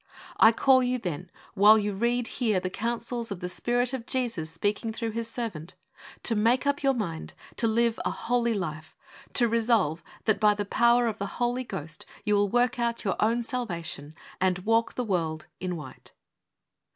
I 0.39 0.51
call 0.51 0.81
you, 0.81 0.97
then, 0.97 1.29
while 1.53 1.77
you 1.77 1.93
read 1.93 2.25
here 2.41 2.59
the 2.59 2.71
counsels 2.71 3.29
of 3.29 3.39
the 3.39 3.47
Spirit 3.47 3.93
of 3.93 4.07
Jesus 4.07 4.49
speaking 4.49 4.91
through 4.91 5.11
His 5.11 5.27
servant, 5.29 5.75
to 6.23 6.33
make 6.35 6.65
up 6.65 6.81
your 6.81 6.95
mind 6.95 7.35
to 7.57 7.67
live 7.67 7.99
a 8.03 8.09
holy 8.09 8.55
life, 8.55 8.95
to 9.33 9.47
resolve 9.47 10.03
that 10.25 10.39
by 10.39 10.55
the 10.55 10.65
power 10.65 11.05
of 11.05 11.19
the 11.19 11.27
Holy 11.37 11.63
Ghost 11.63 12.07
you 12.25 12.33
will 12.33 12.49
work 12.49 12.79
out 12.79 13.03
your 13.03 13.15
own 13.19 13.43
Salvation, 13.43 14.15
and 14.39 14.57
walk 14.65 14.95
the 14.95 15.05
world 15.05 15.45
in 15.59 15.75
white. 15.75 16.13